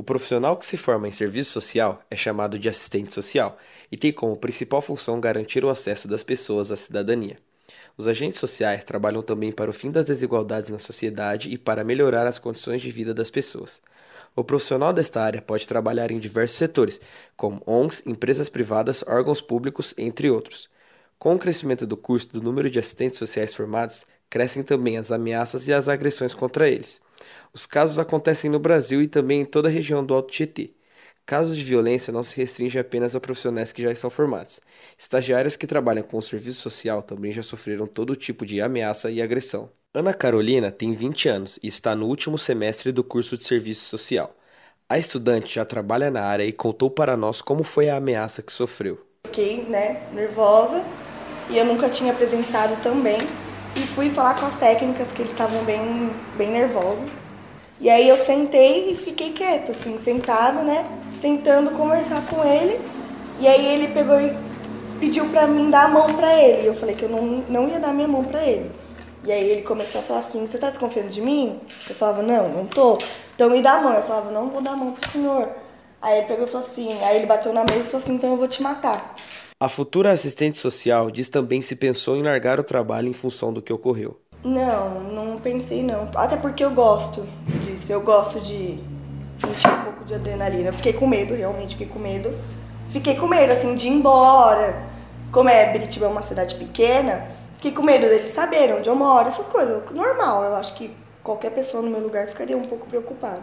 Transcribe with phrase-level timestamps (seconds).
[0.00, 3.58] O profissional que se forma em serviço social é chamado de assistente social
[3.92, 7.36] e tem como principal função garantir o acesso das pessoas à cidadania.
[7.98, 12.26] Os agentes sociais trabalham também para o fim das desigualdades na sociedade e para melhorar
[12.26, 13.82] as condições de vida das pessoas.
[14.34, 16.98] O profissional desta área pode trabalhar em diversos setores,
[17.36, 20.70] como ONGs, empresas privadas, órgãos públicos, entre outros.
[21.18, 25.68] Com o crescimento do curso do número de assistentes sociais formados, crescem também as ameaças
[25.68, 27.02] e as agressões contra eles.
[27.52, 30.74] Os casos acontecem no Brasil e também em toda a região do Alto Tietê.
[31.26, 34.60] Casos de violência não se restringem apenas a profissionais que já estão formados.
[34.98, 39.22] Estagiárias que trabalham com o serviço social também já sofreram todo tipo de ameaça e
[39.22, 39.70] agressão.
[39.94, 44.34] Ana Carolina tem 20 anos e está no último semestre do curso de serviço social.
[44.88, 48.52] A estudante já trabalha na área e contou para nós como foi a ameaça que
[48.52, 48.98] sofreu.
[49.26, 50.84] Fiquei né, nervosa
[51.48, 53.18] e eu nunca tinha presenciado também
[53.76, 57.18] e fui falar com as técnicas que eles estavam bem, bem nervosos.
[57.80, 60.84] E aí eu sentei e fiquei quieta, assim, sentada, né,
[61.20, 62.80] tentando conversar com ele.
[63.38, 64.36] E aí ele pegou e
[65.00, 66.62] pediu pra mim dar a mão pra ele.
[66.62, 68.70] E eu falei que eu não, não ia dar minha mão pra ele.
[69.24, 71.58] E aí ele começou a falar assim, você tá desconfiando de mim?
[71.88, 72.98] Eu falava, não, não tô.
[73.34, 73.94] Então me dá a mão.
[73.94, 75.48] Eu falava, não vou dar a mão pro senhor.
[76.02, 78.30] Aí ele pegou e falou assim, aí ele bateu na mesa e falou assim, então
[78.30, 79.14] eu vou te matar.
[79.62, 83.60] A futura assistente social diz também se pensou em largar o trabalho em função do
[83.60, 84.18] que ocorreu.
[84.42, 86.08] Não, não pensei não.
[86.14, 87.28] Até porque eu gosto
[87.62, 87.92] disso.
[87.92, 88.82] Eu gosto de
[89.34, 90.70] sentir um pouco de adrenalina.
[90.70, 92.34] Eu fiquei com medo, realmente fiquei com medo.
[92.88, 94.82] Fiquei com medo, assim, de ir embora.
[95.30, 99.28] Como é, Biritiba é uma cidade pequena, fiquei com medo deles saberem onde eu moro,
[99.28, 99.82] essas coisas.
[99.90, 100.90] Normal, eu acho que
[101.22, 103.42] qualquer pessoa no meu lugar ficaria um pouco preocupada.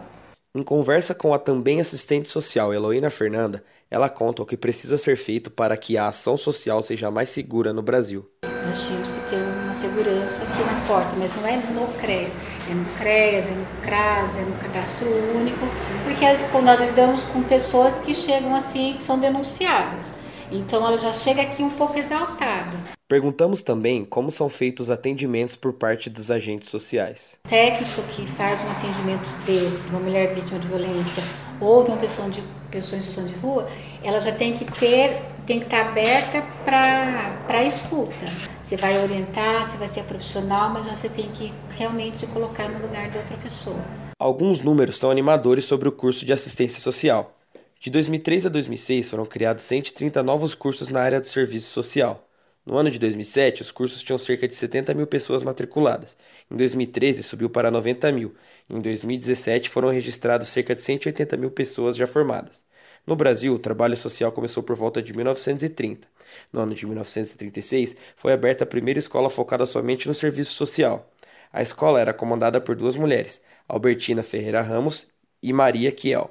[0.58, 5.14] Em conversa com a também assistente social Heloína Fernanda, ela conta o que precisa ser
[5.14, 8.28] feito para que a ação social seja mais segura no Brasil.
[8.66, 12.36] Nós tínhamos que ter uma segurança aqui na porta, mas não é no CRES,
[12.68, 15.64] é no CRES, é no CRAS, é no Cadastro Único,
[16.02, 16.24] porque
[16.60, 20.16] nós lidamos com pessoas que chegam assim, que são denunciadas.
[20.50, 22.97] Então ela já chega aqui um pouco exaltada.
[23.08, 27.38] Perguntamos também como são feitos atendimentos por parte dos agentes sociais.
[27.46, 31.22] O técnico que faz um atendimento desse, uma mulher vítima de violência
[31.58, 33.66] ou de uma pessoa, de, pessoa em situação de rua,
[34.04, 38.26] ela já tem que ter, tem que estar aberta para escuta.
[38.60, 42.78] Você vai orientar, você vai ser profissional, mas você tem que realmente se colocar no
[42.78, 43.82] lugar de outra pessoa.
[44.18, 47.34] Alguns números são animadores sobre o curso de assistência social.
[47.80, 52.27] De 2003 a 2006 foram criados 130 novos cursos na área do serviço social.
[52.68, 56.18] No ano de 2007, os cursos tinham cerca de 70 mil pessoas matriculadas.
[56.50, 58.34] Em 2013, subiu para 90 mil.
[58.68, 62.62] Em 2017, foram registrados cerca de 180 mil pessoas já formadas.
[63.06, 66.06] No Brasil, o trabalho social começou por volta de 1930.
[66.52, 71.10] No ano de 1936, foi aberta a primeira escola focada somente no serviço social.
[71.50, 75.06] A escola era comandada por duas mulheres, Albertina Ferreira Ramos
[75.42, 76.30] e Maria Kiel.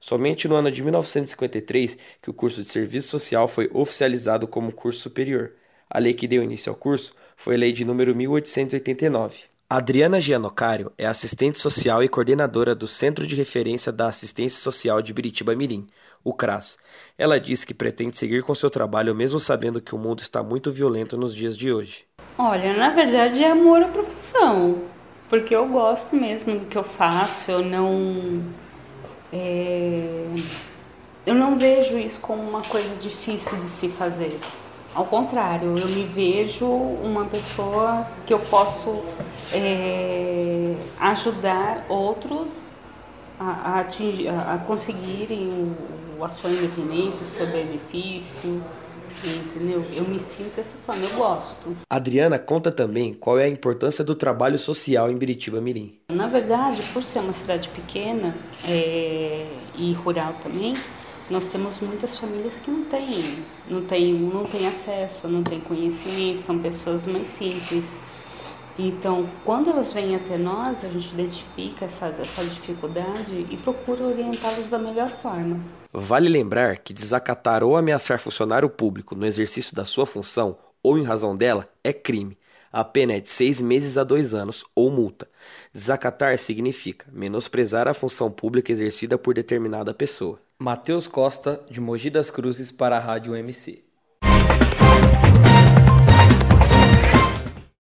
[0.00, 5.00] Somente no ano de 1953 que o curso de serviço social foi oficializado como curso
[5.00, 5.52] superior.
[5.88, 9.44] A lei que deu início ao curso foi a lei de número 1889.
[9.68, 15.12] Adriana Gianocário é assistente social e coordenadora do Centro de Referência da Assistência Social de
[15.12, 15.88] Biritiba Mirim,
[16.22, 16.78] o CRAS.
[17.18, 20.70] Ela diz que pretende seguir com seu trabalho mesmo sabendo que o mundo está muito
[20.70, 22.04] violento nos dias de hoje.
[22.38, 24.82] Olha, na verdade é amor à profissão,
[25.28, 28.44] porque eu gosto mesmo do que eu faço, eu não
[29.32, 30.26] é...
[31.26, 34.38] eu não vejo isso como uma coisa difícil de se fazer.
[34.96, 39.04] Ao contrário, eu me vejo uma pessoa que eu posso
[39.52, 42.68] é, ajudar outros
[43.38, 45.74] a, a, atingir, a conseguirem
[46.18, 48.62] o, a sua independência, o seu benefício.
[49.22, 49.84] Entendeu?
[49.92, 51.74] Eu me sinto dessa forma, eu gosto.
[51.90, 55.98] Adriana conta também qual é a importância do trabalho social em Biritiba Mirim.
[56.08, 58.34] Na verdade, por ser uma cidade pequena
[58.66, 60.74] é, e rural também,
[61.28, 66.42] nós temos muitas famílias que não têm, não têm, não têm acesso, não têm conhecimento,
[66.42, 68.00] são pessoas mais simples.
[68.78, 74.68] Então, quando elas vêm até nós, a gente identifica essa, essa dificuldade e procura orientá-los
[74.68, 75.58] da melhor forma.
[75.92, 81.02] Vale lembrar que desacatar ou ameaçar funcionário público no exercício da sua função ou em
[81.02, 82.36] razão dela é crime.
[82.70, 85.26] A pena é de seis meses a dois anos ou multa.
[85.72, 90.38] Desacatar significa menosprezar a função pública exercida por determinada pessoa.
[90.58, 93.85] Matheus Costa, de Mogi das Cruzes, para a Rádio MC.